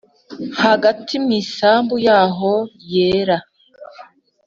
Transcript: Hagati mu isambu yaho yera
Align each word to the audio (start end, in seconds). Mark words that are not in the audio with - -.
Hagati 0.63 1.13
mu 1.23 1.31
isambu 1.41 1.95
yaho 2.07 2.53
yera 2.91 3.37